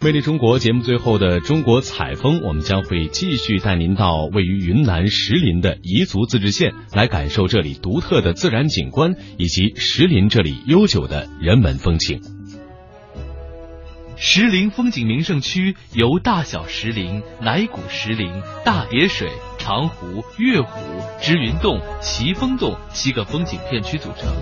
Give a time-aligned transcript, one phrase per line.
[0.00, 12.22] 魅力中国节目最后的中国采风，我们将会继续带您到位于云南石林的彝族自治县，来感受这里独特的自然景观以及石林这里悠久的人文风情。
[14.14, 18.30] 石林风景名胜区由大小石林、乃古石林、
[18.64, 19.28] 大叠水、
[19.58, 20.80] 长湖、月湖、
[21.20, 24.32] 支云洞、奇峰洞七个风景片区组成，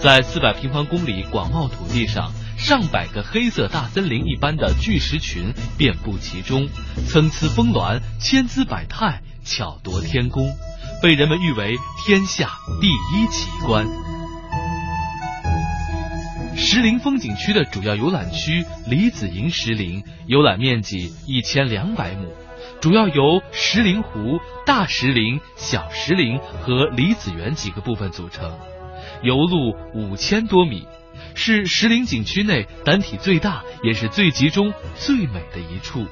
[0.00, 2.32] 在四百平方公里广袤土地上。
[2.58, 6.68] 上百个黑色大森林一般的巨石群遍布其中，
[7.06, 10.54] 参差峰峦，千姿百态，巧夺天工，
[11.00, 12.50] 被人们誉为天下
[12.80, 13.86] 第一奇观。
[16.56, 22.28] 石林风景区的主要游览区李子营石林，游览面积一千两百亩，
[22.80, 28.58] 主要由石林湖、大石林、小石林和李子园几个部分组成，
[29.22, 30.86] 游路五千多米。
[31.38, 36.04] 是石林景区内单体最大，也是最集中、最美的一处。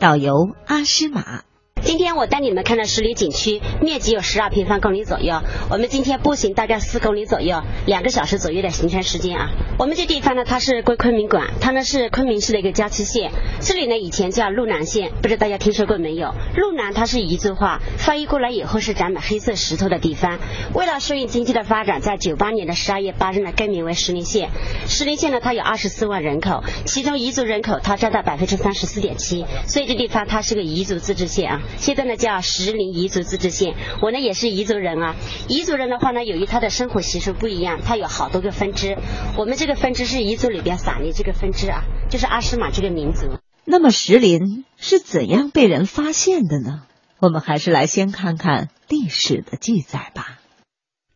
[0.00, 1.42] 导游阿诗玛。
[1.86, 5.40] 今天我带你们看的石林景区，面积有十二平方公里左右。
[5.70, 9.50] 我们今天步行大概四公里左右，两个小时左右的行程时间啊。
[9.78, 13.30] 我们这地方呢，它是归昆明管，它呢是昆明市的一个郊区县。
[13.60, 16.34] 这里呢以前叫路南县，不知道大家听说过没有？
[16.56, 20.40] 路南它是彝族话，翻译过来以后是长满黑色石头的地方。
[20.74, 24.50] 为了顺应经济的发展，在九八年的十二月八日呢更名为石林县。
[24.88, 31.62] 石林县呢它有二十四万人口，其中彝族人口它占到百分之三十四点七，所以这地方它是个彝族自治县啊。
[31.76, 35.14] 现在呢叫石林彝族自治县，我呢也是彝族人啊。
[35.48, 38.96] 彝族人的话呢，由于他的生活习俗不一样，他有好多个分支。
[39.36, 43.38] 我们这个分支是彝族里边散的这个分支啊，就是阿诗玛这个民族。
[43.64, 46.86] 那么石林是怎样被人发现的呢？
[47.18, 50.38] 我们还是来先看看历史的记载吧。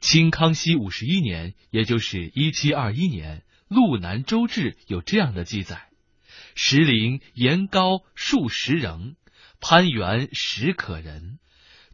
[0.00, 3.38] 清康熙五十一年，也就是一七二一年，
[3.68, 5.88] 《路南州志》有这样的记载：
[6.54, 9.16] 石林岩高数十人。
[9.60, 11.38] 攀援实可人，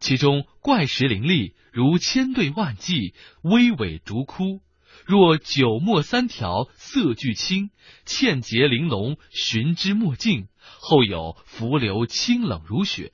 [0.01, 4.63] 其中怪石林立，如千对万骑，巍巍竹窟，
[5.05, 7.71] 若九墨三条，色俱青，
[8.05, 10.49] 茜洁玲珑，寻之莫尽。
[10.81, 13.13] 后有浮流清冷如雪。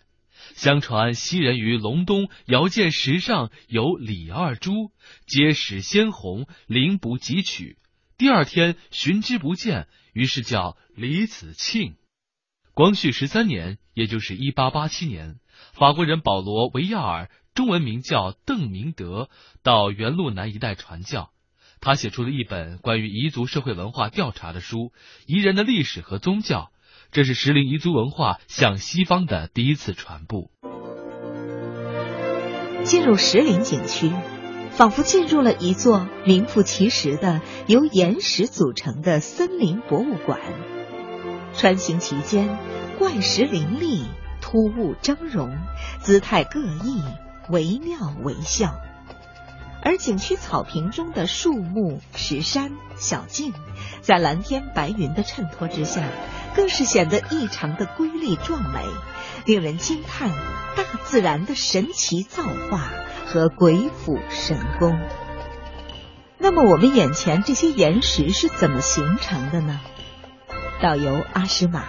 [0.54, 4.90] 相传昔人于隆冬遥见石上有李二珠，
[5.26, 7.78] 皆始鲜红，灵不及取。
[8.18, 11.96] 第二天寻之不见，于是叫李子庆。
[12.74, 15.36] 光绪十三年，也就是一八八七年，
[15.74, 19.28] 法国人保罗·维亚尔，中文名叫邓明德，
[19.62, 21.28] 到原路南一带传教。
[21.82, 24.78] 他写出了一本关于彝族社会文化调查的书
[25.26, 26.60] 《彝人的历史和宗教》，
[27.10, 30.50] 这是石林彝族文化向西方的第一次传播。
[32.84, 34.10] 进入石林景区，
[34.70, 40.40] 仿佛进入了一座名副其实的由岩石组成的森林博物馆。
[41.54, 42.58] 穿行其间，
[42.98, 44.06] 怪石林立，
[44.40, 45.50] 突兀峥嵘，
[46.00, 47.02] 姿态各异，
[47.50, 48.74] 惟妙惟肖。
[49.84, 53.52] 而景区草坪中的树木、石山、小径，
[54.00, 56.02] 在蓝天白云的衬托之下，
[56.54, 58.84] 更是显得异常的瑰丽壮美，
[59.44, 62.90] 令人惊叹大自然的神奇造化
[63.26, 64.96] 和鬼斧神工。
[66.38, 69.80] 那么，我们眼前这些岩石是怎么形成的呢？
[70.82, 71.84] 导游阿诗玛。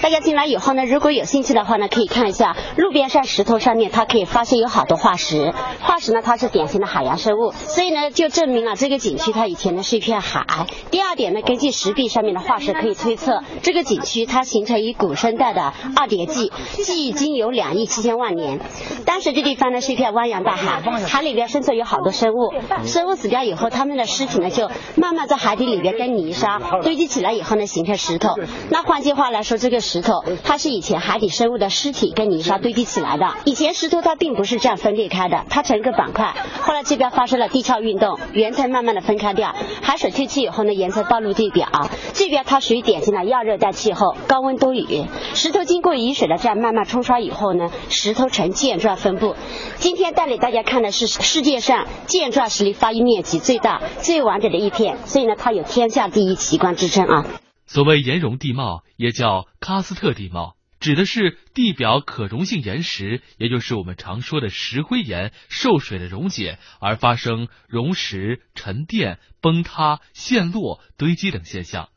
[0.00, 5.52] 大家进来以后呢，如果有兴趣的话呢，可以看一下路边上石头上面，它可以发现有好多化石。
[5.80, 10.66] 化石呢，它是典型的海洋生物，所以呢，就证明了这个景区它以前呢是一片海。
[10.90, 16.50] 第二点呢，根据石壁上面的化石可以推测，这个景区它形成于古生代的二叠纪，
[16.84, 18.60] 距今有两亿七千万年。
[19.04, 22.54] 当时这地方呢是一片汪洋大海，海里边生存有好多生物，
[22.86, 28.34] 生物死掉以后，它们的尸体呢就慢慢在海底里边跟泥沙堆积起来以后呢形成石头。
[28.70, 29.82] 那换句话来说，这个。
[29.82, 33.34] 石头，它是以前海底生物的尸体跟泥沙堆积起来的。
[33.44, 36.34] 以前石头它并不是这样分裂开的，它成一个板块。
[36.62, 41.68] 后来这边发生了地壳运动，岩层慢慢的分开掉，海水退去以后呢，岩层暴露地表。
[42.14, 45.06] 这边它属于典型的亚热带气候，高温多雨。
[45.34, 49.34] 石头经过雨水的这样慢慢冲刷以后呢，石头呈剑状分布。
[49.76, 57.26] 今天带领大家看的是世界上剑状石林发育面积最大、最完整的一片，所以呢，它有天下第一奇观之称啊。
[57.66, 71.88] 所谓岩溶地貌，也叫喀斯特地貌，指的是地表可溶性岩石，也就是我们常说的石灰岩受水的溶解而发生溶蚀、沉淀、崩塌、陷落、堆积等现象，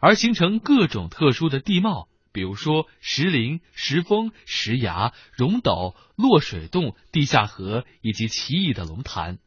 [0.00, 9.38] 而形成各种特殊的地貌，比如说石林、石峰、石崖、溶斗、落水洞、地下河以及奇异的龙潭，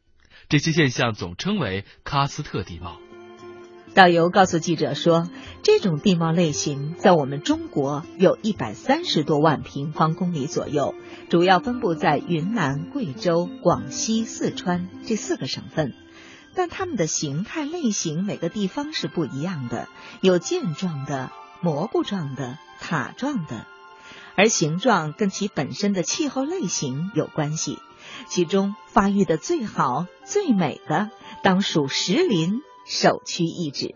[0.48, 2.98] 这些现象总称为喀斯特地貌。
[3.92, 5.28] 导游告诉记者说，
[5.62, 10.94] 这种地貌类型在我们中国有一百三十多万平方公里左右，
[11.28, 15.92] 主要分布在云南、贵州、广西、四川这四个省份。
[16.54, 19.88] 但它们的形态类型每个地方是不一样的，
[20.20, 23.66] 有剑状的、蘑菇状的、塔状的，
[24.36, 27.78] 而形状跟其本身的气候类型有关系。
[28.28, 31.10] 其中发育的最好、最美的，
[31.42, 32.60] 当属石林。
[32.90, 33.94] 首屈一指。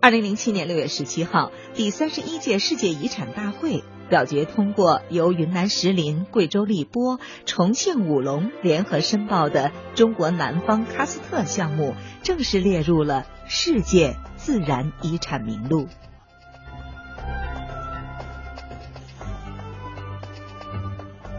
[0.00, 15.86] 二零零七年六月十七号，第三十一届世界遗产大会表决通过，由云南石林、贵州荔波、重庆武隆联合申报的中国南方喀斯特项目，正式列入了世界自然遗产名录。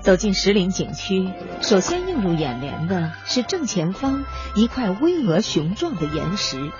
[0.01, 1.31] 走进石林景区，
[1.62, 4.24] 首先映入眼帘的是正前方
[4.56, 6.71] 一块巍峨雄壮的岩石。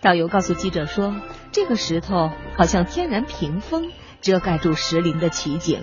[0.00, 1.16] 导游告诉记者说
[1.50, 3.90] ：“这个石头好像天然屏风，
[4.20, 5.82] 遮盖住石林的奇景，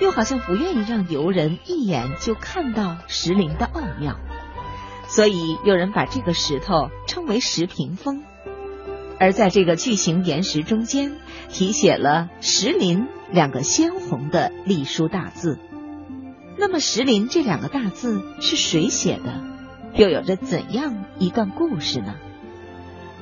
[0.00, 4.16] 又好像不愿意让游人一眼就看到石林的奥妙，
[5.06, 8.24] 所以有人把这个石头称为石屏风。
[9.20, 11.12] 而在这个巨型岩石中间，
[11.50, 15.58] 题写了‘石林’两个鲜红的隶书大字。
[16.56, 19.42] 那么‘石林’这两个大字是谁写的？
[19.94, 22.14] 又有着怎样一段故事呢？”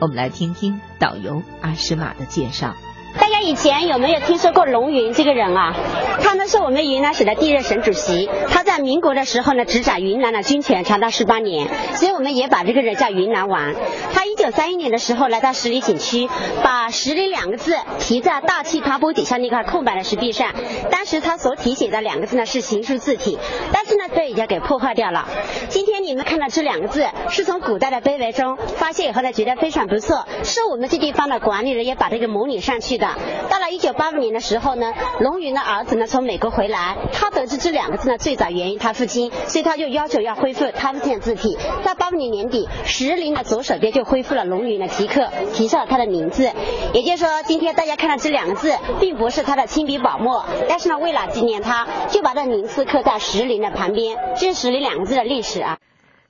[0.01, 2.75] 我们来听听导游阿诗玛的介绍。
[3.15, 5.75] 大家以前有没有听说过龙云这个人啊？
[6.23, 8.29] 他呢是我们云南省的第一任省主席。
[8.49, 13.75] 他在民国的时候呢，执掌云南的军权长达十八年，所以我们也把这个人叫云南王。
[14.13, 16.29] 他一九三一年的时候来到十里景区，
[16.63, 20.55] 把“十里”两个字题在大气爬坡底下那块空白的石壁上。
[20.91, 23.39] 当时他所题写的两个字呢是行书字体，
[23.73, 25.27] 但是呢被人家给破坏掉了。
[25.69, 33.00] 今天你们看到这两个字，是从古代的碑文中发现以后呢，觉得非常不错，是我们这地方的管理人也把这个模拟上去。
[33.01, 33.09] 的，
[33.51, 41.59] 到了一九八五年的时候呢，龙云的儿子呢从美国回来，他得知这两个字呢最早源于他父亲，所以他就要求要恢复他父亲的字体。
[41.83, 46.51] 在八五年年底，石林的左手边就恢复了龙云的题刻，提上了他的名字。
[46.93, 54.17] 也就是说，今天大家看到这两个字，并不是他的亲笔宝墨，但是呢，为了纪念他，就把这名字刻在石林的旁边。
[54.37, 55.79] 这是石林两个字的历史啊。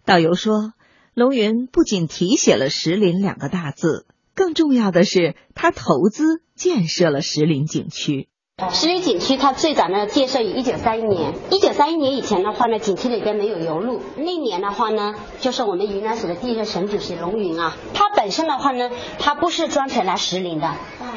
[0.06, 0.72] 导游说，
[1.14, 4.06] 龙云不仅题写了石林两个大字。
[4.34, 8.28] 更重要的是，他投资建设了石林景区。
[8.70, 11.32] 石林景区它最早呢建设于一九三一年。
[11.50, 14.02] 一九三一年以前的话呢，景区里边没有油路。
[14.18, 20.70] 那年的话呢，就是我们云南省的第一任省主席龙云啊，他本身的话呢，他不是专程来石林的。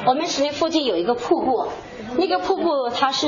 [0.05, 1.67] 我们石林附近有一个瀑布，
[2.15, 3.27] 那个瀑布它是。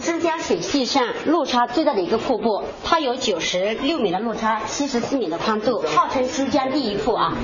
[0.00, 7.36] 珠江水系上落差最大的一个瀑布，它有九十六米的落差，七十四米的宽度，号称珠江第一瀑啊。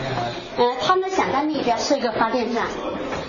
[0.56, 2.68] 嗯，他们想在那边设一个发电站，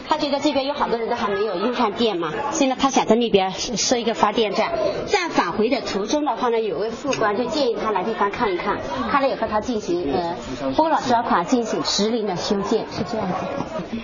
[0.07, 4.71] 他觉得这边有好多人都还没有用上电嘛，所以呢，他想在那边设一个发电站。
[5.07, 8.79] 在返回的途中的话呢，有位副官就建议他来地方看一看，
[9.09, 10.35] 看了以后他进行呃
[10.75, 13.97] 拨了专款进行石林的修建，是这样子。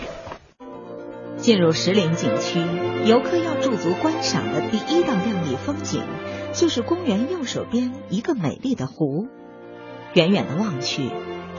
[1.38, 2.60] 进入石林景区，
[3.06, 6.04] 游客要驻足观赏的第一道亮丽风景，
[6.54, 9.28] 就是公园右手边一个美丽的湖。
[10.14, 11.10] 远远的望去，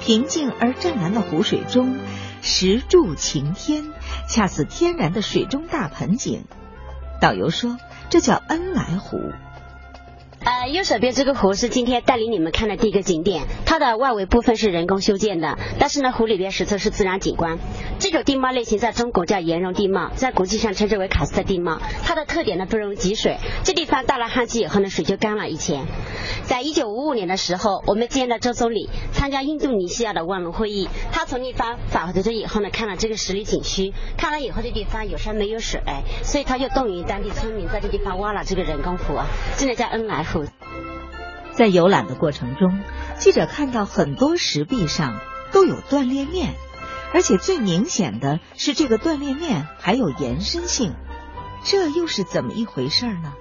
[0.01, 1.97] 平静而湛蓝的湖水中，
[2.43, 3.85] 石柱擎天，
[4.29, 6.45] 恰似天然的水中大盆景。
[7.21, 7.79] 导游说，
[8.11, 9.19] 这叫恩来湖。
[10.45, 17.59] 呃，右手边这个湖是今天带领你们看的第一个景点，它的外围部分是人工修建的，但是呢，湖里边石头是自然景观。
[18.01, 21.81] 这种地貌类型在中国叫岩溶地貌，在国际上称之为喀斯特地貌。
[22.03, 25.49] 它的特点呢不容易积水，这地方到了旱季以后呢水就干了。
[25.49, 25.85] 以前，
[26.43, 35.81] 在一九五五年的时候，我们见到周总理参加印度尼西亚的万隆会议，他从那方返回这以后呢，看了这个十里景区，看了以后这地方有山没有水，
[36.25, 39.21] 所以他就动员当地村民在这地方挖了这个人工湖，
[39.57, 40.32] 现在叫恩来湖。
[41.53, 42.81] 在游览的过程中，
[43.19, 45.21] 记者看到很多石壁上
[45.53, 46.55] 都有断裂面，
[47.13, 50.95] 而且最明显的是这个断裂面还有延伸性，
[51.65, 53.35] 这又是怎么一回事呢？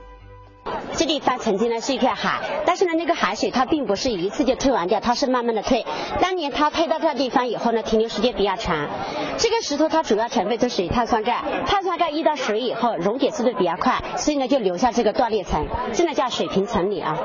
[0.96, 5.86] 这地方曾经呢是一片海，但是呢那个海水它并不是一次就退完掉，它是慢慢的退。
[6.22, 8.90] 当年它退到这个地方以后呢，停留时间比较长。
[9.38, 17.18] 这个石头它主要成分就是碳酸钙，碳酸钙遇到水以后溶解速度比较快，所以呢就留下这个断裂层，这呢叫水平层理啊，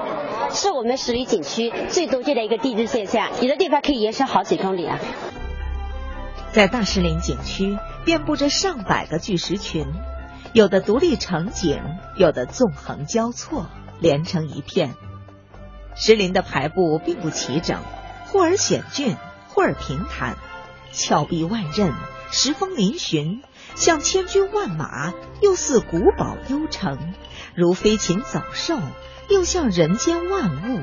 [0.50, 4.98] 是我们十里景区最多见的一个地质现象，有的地方可以延伸好几公里啊。
[6.52, 9.84] 在大石林景区，遍布着上百个巨石群。
[10.56, 11.82] 有的独立成景，
[12.16, 13.66] 有的纵横交错，
[14.00, 14.94] 连成一片。
[15.94, 17.82] 石林的排布并不齐整，
[18.28, 20.38] 忽而险峻，忽而平坦，
[20.92, 21.92] 峭壁万仞，
[22.30, 23.42] 石峰嶙峋，
[23.74, 26.96] 像千军万马，又似古堡幽城；
[27.54, 28.78] 如飞禽走兽，
[29.28, 30.80] 又像人间万物。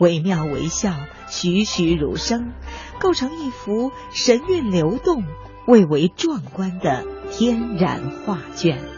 [0.00, 0.92] 惟妙惟肖，
[1.28, 2.54] 栩栩如生，
[2.98, 5.22] 构成一幅神韵流动、
[5.68, 8.95] 蔚为壮观的天然画卷。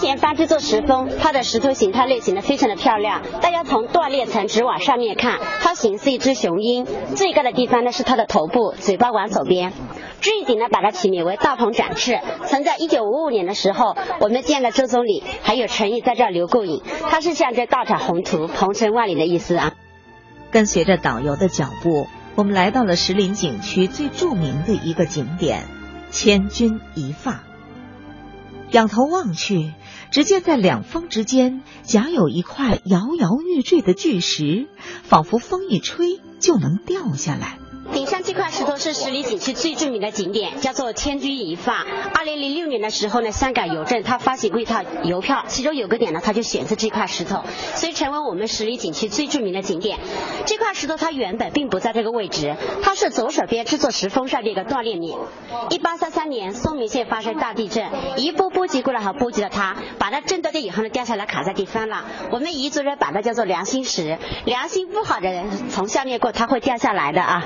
[0.00, 3.20] 真田藩这座石峰，它的石头形态类型呢非常的漂亮。
[3.42, 6.86] 大家从断裂层直往上面看，它形似一只雄鹰。
[7.14, 9.74] 最高的地方呢是它的头部，嘴巴往左边。
[10.22, 12.18] 这一顶呢把它起名为大鹏展翅。
[12.46, 19.74] 曾在一九五五年的时候，我们见了周总理还有陈毅在这儿留过影，它是象征大展宏图、鹏程万里的意思啊。
[20.50, 25.64] 跟随着导游的脚步，我们来到了石林景区最著名的一个景点——
[26.10, 27.42] 千钧一发。
[28.72, 29.72] 仰头望去，
[30.10, 34.68] 只见在两峰之间夹有一块摇摇欲坠的巨石，
[35.02, 37.58] 仿佛风一吹就能掉下来。
[37.92, 41.84] 顶上这块石头是十里景区最著名的景点，叫做千钧一发。
[42.14, 47.42] 二零零六年的时候呢，香港邮政它发行过一套邮票，其中有个点呢，它就选择这块石头，
[47.74, 49.98] 所以成为我们十里景区最著名的景点。
[50.46, 55.18] 这块石头它原本并不在这个位置，它是左手边这座石峰上的一个断裂面。
[55.70, 62.04] 一八三三年，松明县发生大地震，一波波及过来，和波及了它，把它震到这以后呢，掉下来卡在地方了。
[62.30, 67.44] 我们彝族人把它叫做良心石，良心不好的人从下面过，它会掉下来的啊。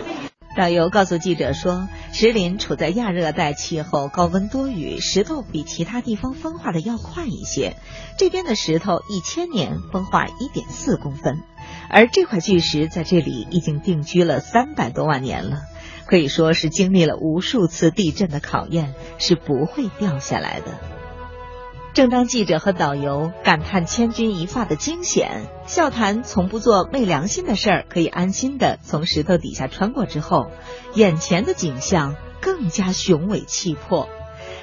[0.57, 7.77] 导游告诉记者说，石林处在亚热带气候，高温多雨，石头比其他地方风化的要快一些。
[8.17, 11.43] 这边的石头一千年风化一点四公分，
[11.91, 15.63] 而这块巨石在这里已经定居了三百多万年了，
[16.07, 20.79] 可以说是经历了无数次地震的考验，是不会掉下来的。
[21.95, 30.51] 正当记者和导游感叹千钧一发的惊险，笑谈从不做昧良心的事儿，可以安心的从石头底下穿过之后，
[30.95, 34.09] 眼前的景象更加雄伟气魄。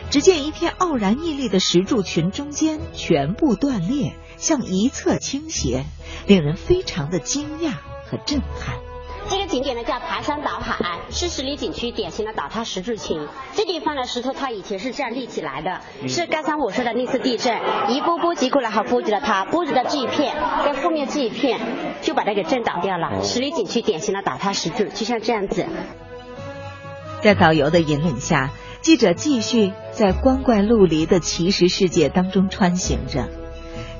[0.09, 5.85] 只见一片傲然屹立的石柱群中间全部断裂，向一侧倾斜，
[6.27, 7.71] 令人非常的惊讶
[8.09, 8.90] 和震撼。
[9.31, 13.25] 这个景点呢叫排山倒海，是十里景区典型的倒塌石柱群。
[13.55, 17.57] 这地方的石头它以前是这样立起来的，是刚才我说的那次地震
[17.87, 20.35] 一波波击过来，还波及了它，波及到这一片，
[20.65, 21.61] 在后面这一片
[22.01, 23.23] 就把它给震倒掉了。
[23.23, 25.65] 十里景区典型的倒塌石柱，就像这样子。
[27.21, 28.49] 在导游的引领下，
[28.81, 33.29] 记者继续在光怪陆离的奇石世界当中穿行着。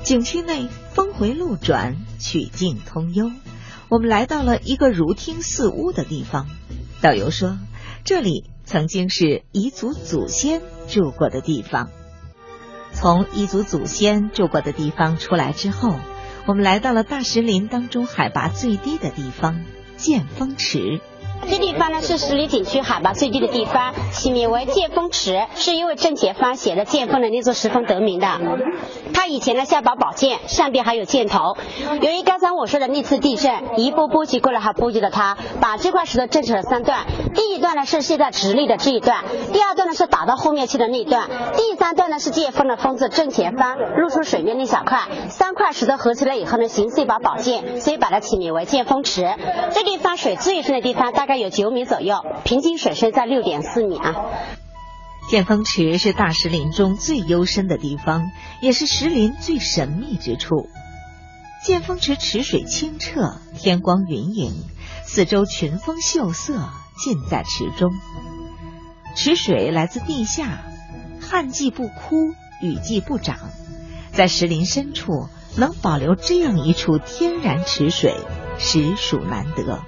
[0.02, 3.30] 景区内峰回路转，曲径通幽。
[3.92, 6.46] 我们来到了一个如听似屋的地方，
[7.02, 7.58] 导游说，
[8.06, 11.90] 这里曾经是彝族祖先住过的地方。
[12.94, 15.94] 从彝族祖先住过的地方出来之后，
[16.46, 19.62] 我们来到了大石林当中海拔最低的地方——
[19.98, 21.02] 剑峰池。
[21.48, 28.26] 这地方呢是十里景区海拔最低的地方，起名为剑峰池，是因为郑铁藩写的剑峰的那座石峰得名的。
[29.12, 31.56] 它以前呢像把宝剑，上边还有箭头。
[32.00, 37.00] 由于刚才我说的那次地震，一波波及过来，还波及了它，把这块石头震成了三段。
[37.34, 45.00] 第一段呢是现在直立的这一段，第二段呢是打到后面去的那段，第三段呢是剑锋的锋字正前方露出水面那小块。
[45.28, 49.28] 三块石头合起来以后呢，形似一把宝剑，所以把它起名为剑锋池。
[49.72, 51.31] 这地方水最深的地方大概。
[51.32, 54.14] 概有九米左右，平均水深在六点四米啊。
[55.30, 60.68] 剑峰池是大石林中最幽深的地方，也是石林最神秘之处。
[61.64, 64.52] 剑峰池池水清澈，天光云影，
[65.06, 66.68] 四周群峰秀色
[67.02, 67.92] 尽在池中。
[69.16, 70.60] 池水来自地下，
[71.18, 72.16] 旱季不枯，
[72.60, 73.38] 雨季不涨，
[74.12, 78.16] 在石林深处能保留这样一处天然池水，
[78.58, 79.80] 实属难得。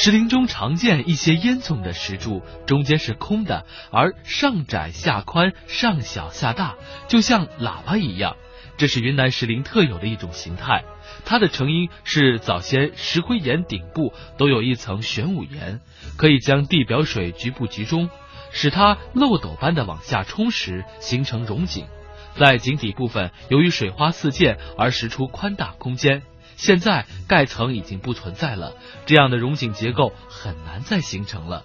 [0.00, 6.76] 石林中常见一些烟囱的石柱，中间是空的，而上窄下宽，上小下大，
[7.08, 8.36] 就像喇叭一样。
[8.76, 10.84] 这是云南石林特有的一种形态。
[11.24, 15.80] 它的成因是早先石灰岩顶部都有一层玄武岩，
[16.16, 18.08] 可以将地表水局部集中，
[18.52, 21.88] 使它漏斗般的往下冲时，形成溶井。
[22.36, 26.22] 在井底部分，由于水花四溅而石出宽大空间。
[26.58, 28.74] 现在盖层已经不存在了，
[29.06, 31.64] 这样的溶井结构很难再形成了。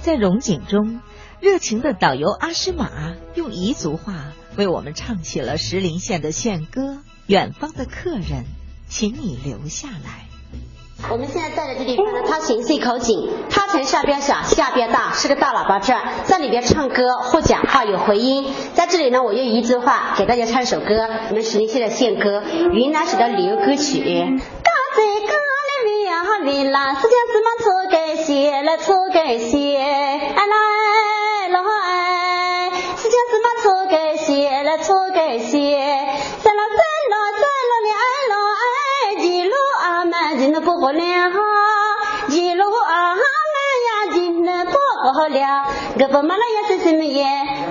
[0.00, 1.00] 在溶井中，
[1.40, 8.44] 热情的导游阿诗玛用彝族话为我们唱起了石林县的县歌：“远方的客人，
[8.88, 10.25] 请你留下来。”
[11.08, 18.52] 我们现在在的这地方呢，它形似一口井，它从上边小，下边大，是个大喇叭状，在里边唱歌或讲话有回音。
[18.74, 24.00] 在这里呢，我用一句话给大家唱首歌，我们石林县的县歌《云南省的旅游歌曲》。
[24.38, 25.32] 嘎子嘎
[25.66, 29.78] 哩哩呀哈哩啦，四家四马错给鞋来错给鞋，
[45.28, 45.64] Dia
[45.98, 46.06] ke
[46.68, 47.65] 是这么言